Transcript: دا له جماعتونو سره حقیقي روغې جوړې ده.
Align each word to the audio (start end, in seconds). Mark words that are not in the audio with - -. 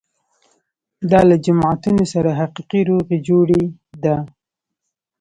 دا 1.11 1.21
له 1.29 1.35
جماعتونو 1.45 2.03
سره 2.13 2.29
حقیقي 2.39 2.81
روغې 2.89 3.17
جوړې 3.27 3.63
ده. 4.03 4.17